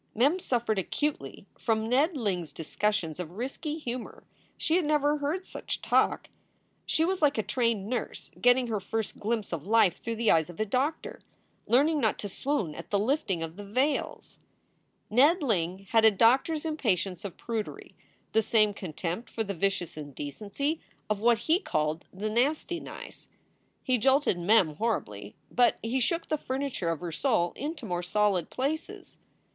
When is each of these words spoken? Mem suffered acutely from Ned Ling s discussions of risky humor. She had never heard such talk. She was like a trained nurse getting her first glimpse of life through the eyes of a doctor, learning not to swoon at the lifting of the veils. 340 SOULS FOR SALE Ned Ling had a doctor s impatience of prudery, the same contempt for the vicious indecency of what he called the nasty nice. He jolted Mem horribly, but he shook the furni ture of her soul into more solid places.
Mem 0.15 0.39
suffered 0.39 0.79
acutely 0.79 1.45
from 1.55 1.87
Ned 1.87 2.17
Ling 2.17 2.41
s 2.41 2.51
discussions 2.51 3.19
of 3.19 3.33
risky 3.33 3.77
humor. 3.77 4.23
She 4.57 4.75
had 4.77 4.83
never 4.85 5.19
heard 5.19 5.45
such 5.45 5.79
talk. 5.79 6.29
She 6.87 7.05
was 7.05 7.21
like 7.21 7.37
a 7.37 7.43
trained 7.43 7.87
nurse 7.87 8.31
getting 8.41 8.65
her 8.65 8.79
first 8.79 9.19
glimpse 9.19 9.53
of 9.53 9.67
life 9.67 9.97
through 10.01 10.15
the 10.15 10.31
eyes 10.31 10.49
of 10.49 10.59
a 10.59 10.65
doctor, 10.65 11.21
learning 11.67 11.99
not 12.01 12.17
to 12.17 12.29
swoon 12.29 12.73
at 12.73 12.89
the 12.89 12.97
lifting 12.97 13.43
of 13.43 13.57
the 13.57 13.63
veils. 13.63 14.39
340 15.09 15.13
SOULS 15.13 15.13
FOR 15.13 15.13
SALE 15.13 15.15
Ned 15.51 15.77
Ling 15.77 15.85
had 15.91 16.03
a 16.05 16.09
doctor 16.09 16.53
s 16.53 16.65
impatience 16.65 17.23
of 17.23 17.37
prudery, 17.37 17.93
the 18.31 18.41
same 18.41 18.73
contempt 18.73 19.29
for 19.29 19.43
the 19.43 19.53
vicious 19.53 19.97
indecency 19.97 20.81
of 21.11 21.21
what 21.21 21.37
he 21.37 21.59
called 21.59 22.05
the 22.11 22.27
nasty 22.27 22.79
nice. 22.79 23.27
He 23.83 23.99
jolted 23.99 24.39
Mem 24.39 24.77
horribly, 24.77 25.35
but 25.51 25.77
he 25.83 25.99
shook 25.99 26.27
the 26.29 26.39
furni 26.39 26.73
ture 26.73 26.89
of 26.89 27.01
her 27.01 27.11
soul 27.11 27.53
into 27.55 27.85
more 27.85 28.01
solid 28.01 28.49
places. 28.49 29.19